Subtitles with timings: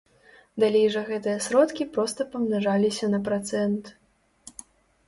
[0.61, 3.95] Далей жа гэтыя сродкі проста памнажаліся на працэнт.